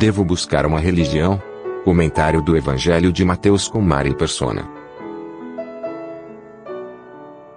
[0.00, 1.42] Devo buscar uma religião?
[1.84, 4.66] Comentário do Evangelho de Mateus com Mari Persona.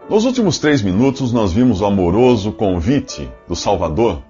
[0.09, 4.21] Nos últimos três minutos, nós vimos o amoroso convite do Salvador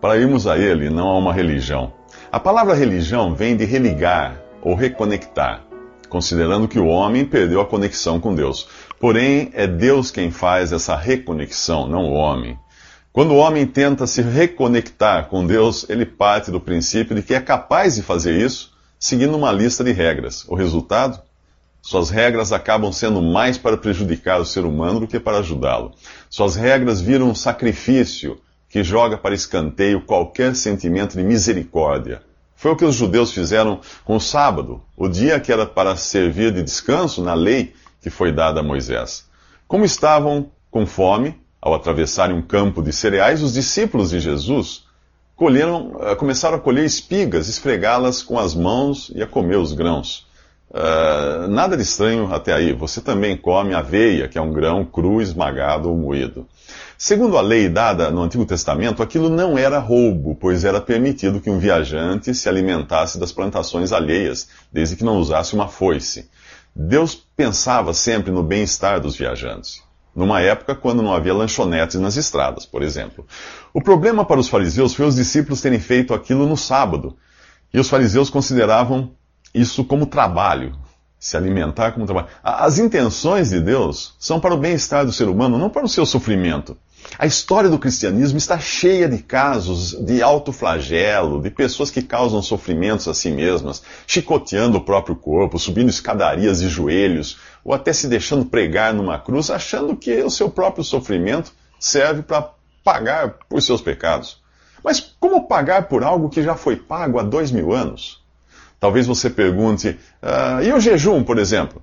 [0.00, 1.92] para irmos a Ele, não a uma religião.
[2.32, 5.62] A palavra religião vem de religar ou reconectar,
[6.08, 8.66] considerando que o homem perdeu a conexão com Deus.
[8.98, 12.58] Porém, é Deus quem faz essa reconexão, não o homem.
[13.12, 17.40] Quando o homem tenta se reconectar com Deus, ele parte do princípio de que é
[17.40, 20.44] capaz de fazer isso seguindo uma lista de regras.
[20.48, 21.20] O resultado?
[21.80, 25.92] Suas regras acabam sendo mais para prejudicar o ser humano do que para ajudá-lo.
[26.28, 32.22] Suas regras viram um sacrifício que joga para escanteio qualquer sentimento de misericórdia.
[32.54, 36.52] Foi o que os judeus fizeram com o sábado, o dia que era para servir
[36.52, 37.72] de descanso na lei
[38.02, 39.26] que foi dada a Moisés.
[39.66, 44.84] Como estavam com fome, ao atravessarem um campo de cereais, os discípulos de Jesus
[45.34, 50.26] colheram, eh, começaram a colher espigas, esfregá-las com as mãos e a comer os grãos.
[50.70, 52.74] Uh, nada de estranho até aí.
[52.74, 56.46] Você também come aveia, que é um grão cru, esmagado ou moído.
[56.96, 61.48] Segundo a lei dada no Antigo Testamento, aquilo não era roubo, pois era permitido que
[61.48, 66.28] um viajante se alimentasse das plantações alheias, desde que não usasse uma foice.
[66.76, 69.87] Deus pensava sempre no bem-estar dos viajantes.
[70.18, 73.24] Numa época quando não havia lanchonetes nas estradas, por exemplo.
[73.72, 77.16] O problema para os fariseus foi os discípulos terem feito aquilo no sábado.
[77.72, 79.12] E os fariseus consideravam
[79.54, 80.76] isso como trabalho,
[81.20, 82.26] se alimentar como trabalho.
[82.42, 86.04] As intenções de Deus são para o bem-estar do ser humano, não para o seu
[86.04, 86.76] sofrimento.
[87.16, 92.42] A história do cristianismo está cheia de casos de alto flagelo, de pessoas que causam
[92.42, 98.08] sofrimentos a si mesmas, chicoteando o próprio corpo, subindo escadarias de joelhos, ou até se
[98.08, 102.48] deixando pregar numa cruz, achando que o seu próprio sofrimento serve para
[102.82, 104.42] pagar por seus pecados.
[104.82, 108.24] Mas como pagar por algo que já foi pago há dois mil anos?
[108.80, 111.82] Talvez você pergunte, ah, e o jejum, por exemplo?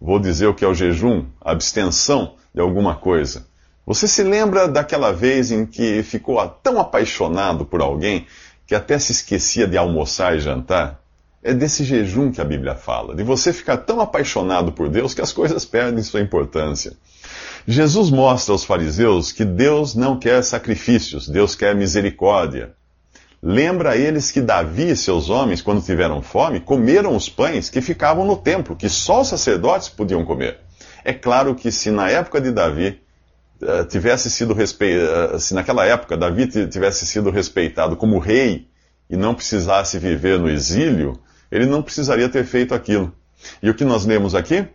[0.00, 3.46] Vou dizer o que é o jejum, a abstenção de alguma coisa.
[3.86, 8.26] Você se lembra daquela vez em que ficou tão apaixonado por alguém
[8.66, 10.99] que até se esquecia de almoçar e jantar?
[11.42, 15.22] É desse jejum que a Bíblia fala, de você ficar tão apaixonado por Deus que
[15.22, 16.92] as coisas perdem sua importância.
[17.66, 22.74] Jesus mostra aos fariseus que Deus não quer sacrifícios, Deus quer misericórdia.
[23.42, 27.80] Lembra a eles que Davi e seus homens, quando tiveram fome, comeram os pães que
[27.80, 30.58] ficavam no templo, que só os sacerdotes podiam comer.
[31.02, 33.00] É claro que se na época de Davi
[33.62, 38.68] uh, tivesse sido respeitado, uh, se naquela época Davi tivesse sido respeitado como rei
[39.08, 41.18] e não precisasse viver no exílio,
[41.50, 43.12] ele não precisaria ter feito aquilo.
[43.62, 44.66] E o que nós lemos aqui?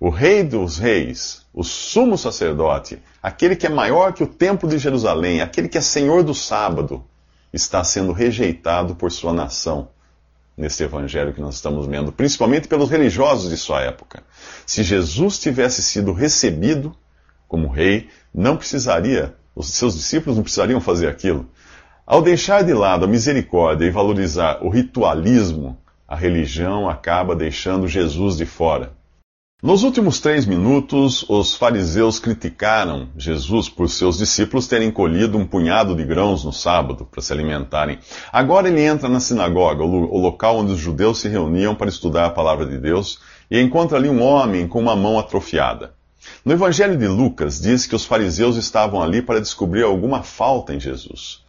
[0.00, 4.78] O rei dos reis, o sumo sacerdote, aquele que é maior que o templo de
[4.78, 7.04] Jerusalém, aquele que é senhor do sábado,
[7.52, 9.88] está sendo rejeitado por sua nação
[10.56, 14.22] nesse evangelho que nós estamos vendo, principalmente pelos religiosos de sua época.
[14.66, 16.94] Se Jesus tivesse sido recebido
[17.46, 21.48] como rei, não precisaria, os seus discípulos não precisariam fazer aquilo.
[22.06, 28.38] Ao deixar de lado a misericórdia e valorizar o ritualismo, a religião acaba deixando Jesus
[28.38, 28.96] de fora.
[29.62, 35.94] Nos últimos três minutos, os fariseus criticaram Jesus por seus discípulos terem colhido um punhado
[35.94, 37.98] de grãos no sábado para se alimentarem.
[38.32, 42.30] Agora ele entra na sinagoga, o local onde os judeus se reuniam para estudar a
[42.30, 43.18] palavra de Deus,
[43.50, 45.92] e encontra ali um homem com uma mão atrofiada.
[46.42, 50.80] No Evangelho de Lucas diz que os fariseus estavam ali para descobrir alguma falta em
[50.80, 51.42] Jesus.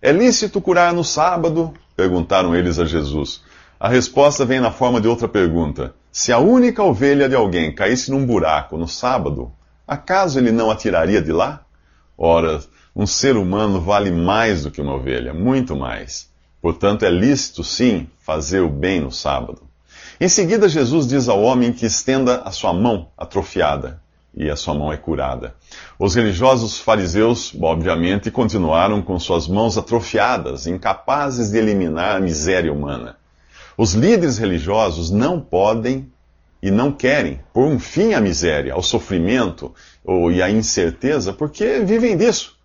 [0.00, 1.74] É lícito curar no sábado?
[1.96, 3.42] perguntaram eles a Jesus.
[3.78, 5.94] A resposta vem na forma de outra pergunta.
[6.10, 9.52] Se a única ovelha de alguém caísse num buraco no sábado,
[9.86, 11.60] acaso ele não a tiraria de lá?
[12.16, 12.60] Ora,
[12.94, 16.30] um ser humano vale mais do que uma ovelha, muito mais.
[16.62, 19.60] Portanto, é lícito, sim, fazer o bem no sábado.
[20.18, 24.00] Em seguida, Jesus diz ao homem que estenda a sua mão atrofiada,
[24.34, 25.54] e a sua mão é curada.
[25.98, 33.18] Os religiosos fariseus, obviamente, continuaram com suas mãos atrofiadas, incapazes de eliminar a miséria humana.
[33.78, 36.10] Os líderes religiosos não podem
[36.62, 39.74] e não querem pôr um fim à miséria, ao sofrimento
[40.04, 42.56] ou, e à incerteza, porque vivem disso.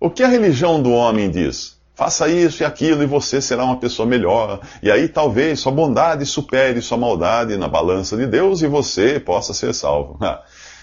[0.00, 1.76] O que a religião do homem diz?
[1.94, 4.60] Faça isso e aquilo e você será uma pessoa melhor.
[4.82, 9.54] E aí talvez sua bondade supere sua maldade na balança de Deus e você possa
[9.54, 10.18] ser salvo.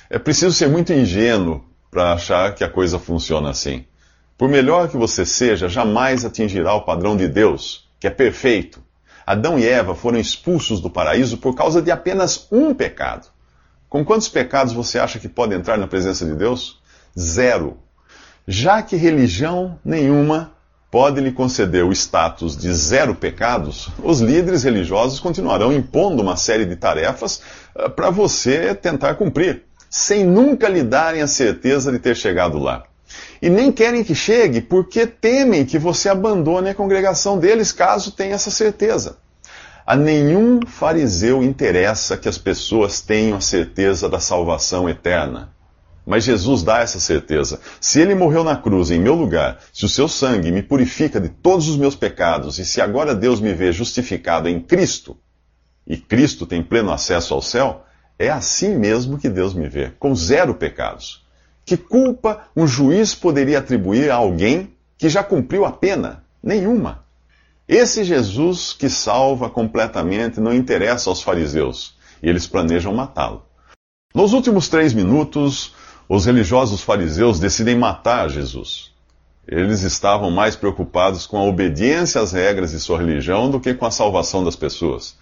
[0.09, 3.85] É preciso ser muito ingênuo para achar que a coisa funciona assim.
[4.37, 8.81] Por melhor que você seja, jamais atingirá o padrão de Deus, que é perfeito.
[9.25, 13.27] Adão e Eva foram expulsos do paraíso por causa de apenas um pecado.
[13.89, 16.81] Com quantos pecados você acha que pode entrar na presença de Deus?
[17.17, 17.77] Zero.
[18.47, 20.51] Já que religião nenhuma
[20.93, 26.65] pode lhe conceder o status de zero pecados, os líderes religiosos continuarão impondo uma série
[26.65, 27.41] de tarefas
[27.75, 32.83] uh, para você tentar cumprir, sem nunca lhe darem a certeza de ter chegado lá.
[33.41, 38.35] E nem querem que chegue porque temem que você abandone a congregação deles caso tenha
[38.35, 39.17] essa certeza.
[39.85, 45.53] A nenhum fariseu interessa que as pessoas tenham a certeza da salvação eterna.
[46.05, 47.59] Mas Jesus dá essa certeza.
[47.79, 51.29] Se ele morreu na cruz em meu lugar, se o seu sangue me purifica de
[51.29, 55.17] todos os meus pecados, e se agora Deus me vê justificado em Cristo,
[55.87, 57.85] e Cristo tem pleno acesso ao céu,
[58.17, 61.22] é assim mesmo que Deus me vê, com zero pecados.
[61.65, 66.23] Que culpa um juiz poderia atribuir a alguém que já cumpriu a pena?
[66.41, 67.03] Nenhuma.
[67.67, 73.43] Esse Jesus que salva completamente não interessa aos fariseus e eles planejam matá-lo.
[74.13, 75.73] Nos últimos três minutos,
[76.07, 78.91] os religiosos fariseus decidem matar Jesus.
[79.47, 83.85] Eles estavam mais preocupados com a obediência às regras de sua religião do que com
[83.85, 85.15] a salvação das pessoas.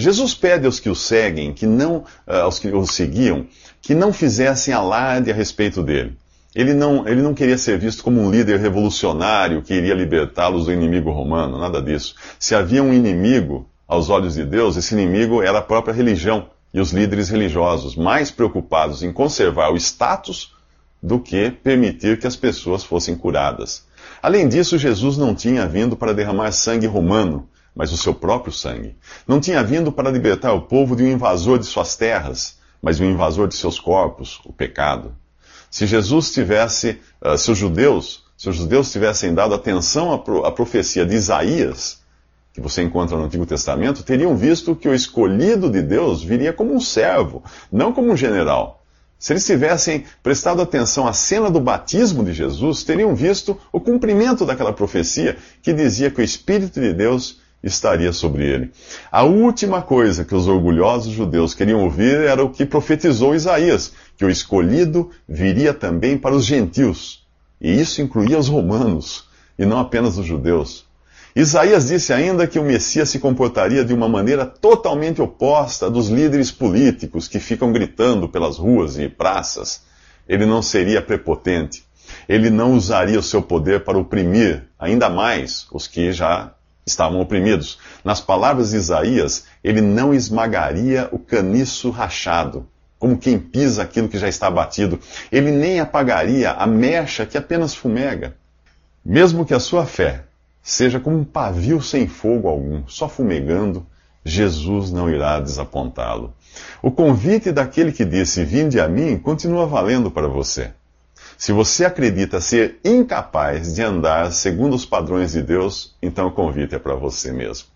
[0.00, 3.48] Jesus pede aos que o seguem, que não, uh, aos que o seguiam,
[3.82, 6.16] que não fizessem alarde a respeito dele.
[6.54, 10.72] Ele não, ele não queria ser visto como um líder revolucionário que iria libertá-los do
[10.72, 12.14] inimigo romano, nada disso.
[12.38, 16.80] Se havia um inimigo aos olhos de Deus, esse inimigo era a própria religião e
[16.80, 20.54] os líderes religiosos, mais preocupados em conservar o status
[21.02, 23.84] do que permitir que as pessoas fossem curadas.
[24.22, 27.47] Além disso, Jesus não tinha vindo para derramar sangue romano,
[27.78, 28.96] mas o seu próprio sangue.
[29.24, 33.04] Não tinha vindo para libertar o povo de um invasor de suas terras, mas um
[33.04, 35.14] invasor de seus corpos, o pecado.
[35.70, 40.44] Se Jesus tivesse, uh, se os judeus, se os judeus tivessem dado atenção à, pro,
[40.44, 42.00] à profecia de Isaías,
[42.52, 46.74] que você encontra no Antigo Testamento, teriam visto que o escolhido de Deus viria como
[46.74, 48.82] um servo, não como um general.
[49.20, 54.44] Se eles tivessem prestado atenção à cena do batismo de Jesus, teriam visto o cumprimento
[54.44, 58.70] daquela profecia que dizia que o Espírito de Deus estaria sobre ele.
[59.10, 64.24] A última coisa que os orgulhosos judeus queriam ouvir era o que profetizou Isaías, que
[64.24, 67.26] o escolhido viria também para os gentios.
[67.60, 69.28] E isso incluía os romanos,
[69.58, 70.86] e não apenas os judeus.
[71.34, 76.50] Isaías disse ainda que o Messias se comportaria de uma maneira totalmente oposta dos líderes
[76.50, 79.82] políticos que ficam gritando pelas ruas e praças.
[80.28, 81.84] Ele não seria prepotente.
[82.28, 86.54] Ele não usaria o seu poder para oprimir ainda mais os que já
[86.88, 87.78] estavam oprimidos.
[88.04, 92.66] Nas palavras de Isaías, ele não esmagaria o caniço rachado,
[92.98, 94.98] como quem pisa aquilo que já está batido.
[95.30, 98.34] Ele nem apagaria a mecha que apenas fumega.
[99.04, 100.24] Mesmo que a sua fé
[100.62, 103.86] seja como um pavio sem fogo algum, só fumegando,
[104.24, 106.34] Jesus não irá desapontá-lo.
[106.82, 110.72] O convite daquele que disse: Vinde a mim, continua valendo para você.
[111.38, 116.74] Se você acredita ser incapaz de andar segundo os padrões de Deus, então o convite
[116.74, 117.68] é para você mesmo.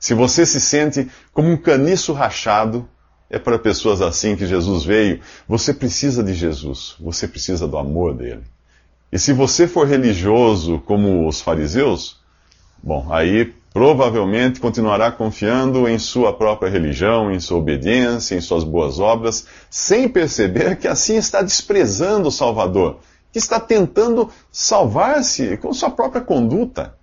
[0.00, 2.88] Se você se sente como um caniço rachado,
[3.28, 5.20] é para pessoas assim que Jesus veio.
[5.46, 8.44] Você precisa de Jesus, você precisa do amor dele.
[9.12, 12.18] E se você for religioso como os fariseus,
[12.82, 19.00] bom, aí provavelmente continuará confiando em sua própria religião, em sua obediência, em suas boas
[19.00, 23.00] obras, sem perceber que assim está desprezando o Salvador,
[23.32, 26.94] que está tentando salvar-se com sua própria conduta.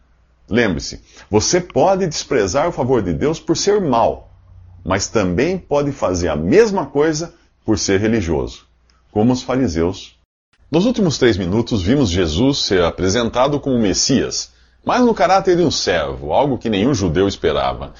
[0.49, 4.31] Lembre-se, você pode desprezar o favor de Deus por ser mau,
[4.81, 7.33] mas também pode fazer a mesma coisa
[7.65, 8.65] por ser religioso,
[9.11, 10.17] como os fariseus.
[10.71, 14.51] Nos últimos três minutos, vimos Jesus ser apresentado como Messias
[14.83, 17.93] mas no caráter de um servo, algo que nenhum judeu esperava.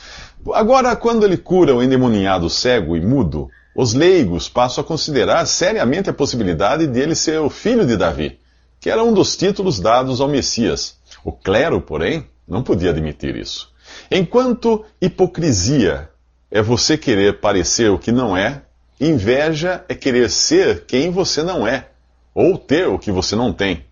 [0.54, 6.10] Agora, quando ele cura o endemoniado cego e mudo, os leigos passam a considerar seriamente
[6.10, 8.40] a possibilidade de ele ser o filho de Davi,
[8.80, 10.98] que era um dos títulos dados ao Messias.
[11.24, 13.72] O clero, porém, não podia admitir isso.
[14.10, 16.10] Enquanto hipocrisia
[16.50, 18.64] é você querer parecer o que não é,
[19.00, 21.90] inveja é querer ser quem você não é,
[22.34, 23.86] ou ter o que você não tem.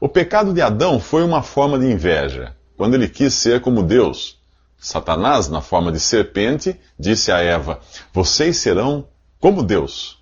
[0.00, 4.38] O pecado de Adão foi uma forma de inveja, quando ele quis ser como Deus.
[4.78, 7.80] Satanás, na forma de serpente, disse a Eva:
[8.12, 9.08] Vocês serão
[9.40, 10.18] como Deus.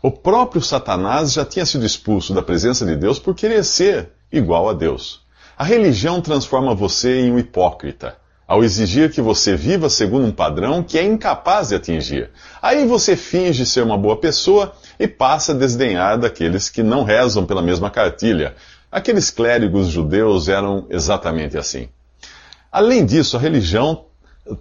[0.00, 4.68] O próprio Satanás já tinha sido expulso da presença de Deus por querer ser igual
[4.68, 5.22] a Deus.
[5.56, 10.80] A religião transforma você em um hipócrita, ao exigir que você viva segundo um padrão
[10.80, 12.30] que é incapaz de atingir.
[12.62, 17.44] Aí você finge ser uma boa pessoa e passa a desdenhar daqueles que não rezam
[17.44, 18.54] pela mesma cartilha.
[18.90, 21.88] Aqueles clérigos judeus eram exatamente assim.
[22.72, 24.06] Além disso, a religião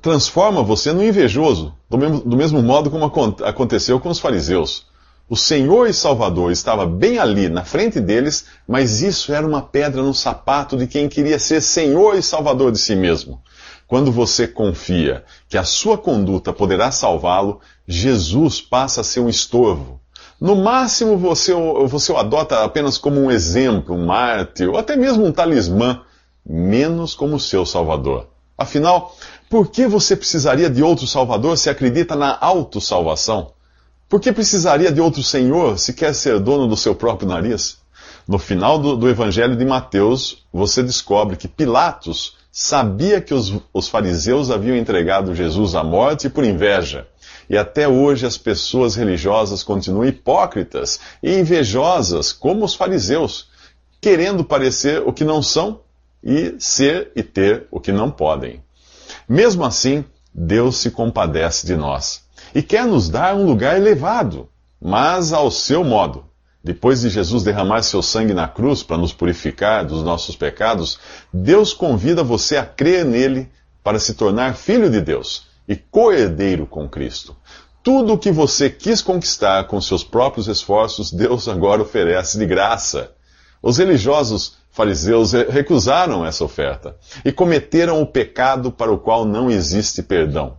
[0.02, 4.86] transforma você no invejoso, do mesmo, do mesmo modo como aconteceu com os fariseus.
[5.30, 10.02] O Senhor e Salvador estava bem ali, na frente deles, mas isso era uma pedra
[10.02, 13.42] no sapato de quem queria ser Senhor e Salvador de si mesmo.
[13.88, 20.00] Quando você confia que a sua conduta poderá salvá-lo, Jesus passa a ser um estorvo.
[20.40, 21.52] No máximo, você,
[21.88, 26.04] você o adota apenas como um exemplo, um mártir, ou até mesmo um talismã,
[26.46, 28.28] menos como seu Salvador.
[28.56, 29.16] Afinal,
[29.50, 33.52] por que você precisaria de outro Salvador se acredita na autossalvação?
[34.08, 37.80] Por que precisaria de outro Senhor se quer ser dono do seu próprio nariz?
[38.28, 43.88] No final do, do Evangelho de Mateus, você descobre que Pilatos sabia que os, os
[43.88, 47.08] fariseus haviam entregado Jesus à morte por inveja.
[47.50, 53.50] E até hoje as pessoas religiosas continuam hipócritas e invejosas, como os fariseus,
[54.02, 55.82] querendo parecer o que não são
[56.24, 58.62] e ser e ter o que não podem.
[59.28, 64.50] Mesmo assim, Deus se compadece de nós e quer nos dar um lugar elevado,
[64.82, 66.26] mas ao seu modo.
[66.64, 71.00] Depois de Jesus derramar seu sangue na cruz para nos purificar dos nossos pecados,
[71.32, 73.50] Deus convida você a crer nele
[73.82, 77.36] para se tornar filho de Deus e co-herdeiro com Cristo.
[77.84, 83.12] Tudo o que você quis conquistar com seus próprios esforços, Deus agora oferece de graça.
[83.62, 86.96] Os religiosos fariseus recusaram essa oferta
[87.26, 90.58] e cometeram o pecado para o qual não existe perdão.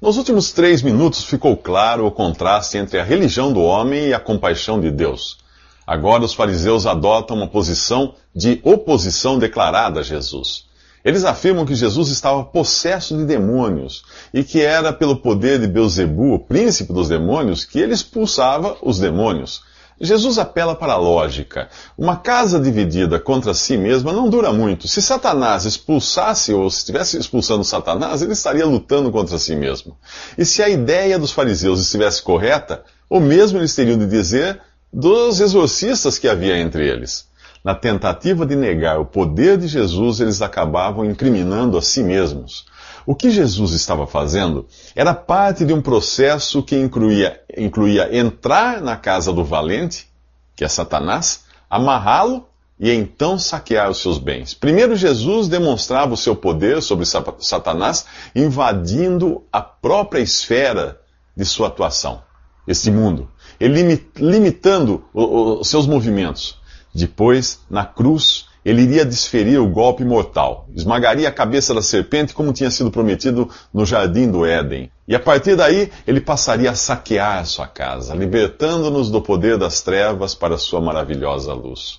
[0.00, 4.18] Nos últimos três minutos ficou claro o contraste entre a religião do homem e a
[4.18, 5.38] compaixão de Deus.
[5.86, 10.66] Agora os fariseus adotam uma posição de oposição declarada a Jesus.
[11.04, 16.34] Eles afirmam que Jesus estava possesso de demônios e que era pelo poder de Beuzebu,
[16.34, 19.62] o príncipe dos demônios, que ele expulsava os demônios.
[20.00, 21.68] Jesus apela para a lógica.
[21.96, 24.88] Uma casa dividida contra si mesma não dura muito.
[24.88, 29.96] Se Satanás expulsasse ou se estivesse expulsando Satanás, ele estaria lutando contra si mesmo.
[30.36, 34.60] E se a ideia dos fariseus estivesse correta, o mesmo eles teriam de dizer
[34.92, 37.26] dos exorcistas que havia entre eles.
[37.64, 42.66] Na tentativa de negar o poder de Jesus, eles acabavam incriminando a si mesmos.
[43.06, 44.66] O que Jesus estava fazendo
[44.96, 50.08] era parte de um processo que incluía, incluía entrar na casa do valente,
[50.56, 52.46] que é Satanás, amarrá-lo
[52.80, 54.54] e então saquear os seus bens.
[54.54, 61.00] Primeiro, Jesus demonstrava o seu poder sobre Satanás, invadindo a própria esfera
[61.36, 62.22] de sua atuação,
[62.66, 66.60] este mundo, ele limitando os seus movimentos.
[66.94, 72.52] Depois, na cruz, ele iria desferir o golpe mortal, esmagaria a cabeça da serpente como
[72.52, 74.90] tinha sido prometido no jardim do Éden.
[75.08, 80.34] E a partir daí, ele passaria a saquear sua casa, libertando-nos do poder das trevas
[80.34, 81.98] para sua maravilhosa luz.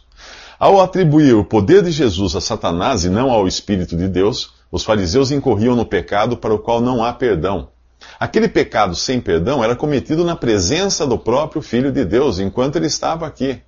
[0.57, 4.85] Ao atribuir o poder de Jesus a Satanás e não ao Espírito de Deus, os
[4.85, 7.67] fariseus incorriam no pecado para o qual não há perdão.
[8.17, 12.87] Aquele pecado sem perdão era cometido na presença do próprio Filho de Deus, enquanto ele
[12.87, 13.61] estava aqui.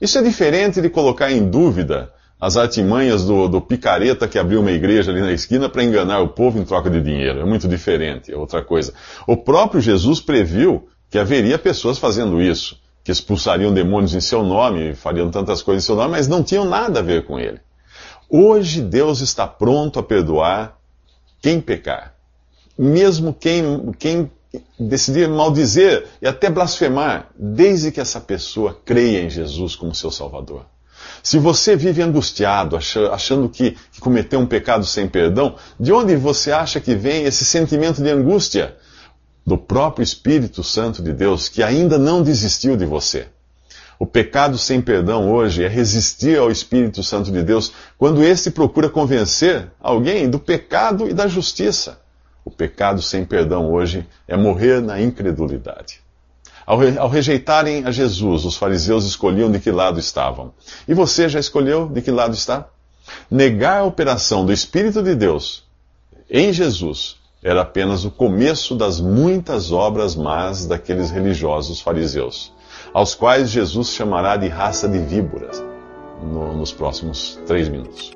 [0.00, 4.70] Isso é diferente de colocar em dúvida as artimanhas do, do picareta que abriu uma
[4.70, 7.40] igreja ali na esquina para enganar o povo em troca de dinheiro.
[7.40, 8.92] É muito diferente, é outra coisa.
[9.26, 14.94] O próprio Jesus previu que haveria pessoas fazendo isso, que expulsariam demônios em seu nome,
[14.94, 17.60] fariam tantas coisas em seu nome, mas não tinham nada a ver com ele.
[18.28, 20.76] Hoje Deus está pronto a perdoar
[21.40, 22.14] quem pecar.
[22.78, 24.30] Mesmo quem, quem
[24.78, 30.66] decidir maldizer e até blasfemar, desde que essa pessoa creia em Jesus como seu Salvador.
[31.22, 36.52] Se você vive angustiado, achando que, que cometeu um pecado sem perdão, de onde você
[36.52, 38.76] acha que vem esse sentimento de angústia?
[39.44, 43.28] Do próprio Espírito Santo de Deus, que ainda não desistiu de você.
[43.98, 48.90] O pecado sem perdão hoje é resistir ao Espírito Santo de Deus quando este procura
[48.90, 51.98] convencer alguém do pecado e da justiça.
[52.46, 56.00] O pecado sem perdão hoje é morrer na incredulidade.
[56.64, 60.54] Ao, re, ao rejeitarem a Jesus, os fariseus escolhiam de que lado estavam.
[60.86, 62.68] E você já escolheu de que lado está?
[63.28, 65.64] Negar a operação do Espírito de Deus
[66.30, 72.52] em Jesus era apenas o começo das muitas obras más daqueles religiosos fariseus,
[72.94, 75.62] aos quais Jesus chamará de raça de víboras
[76.22, 78.15] no, nos próximos três minutos.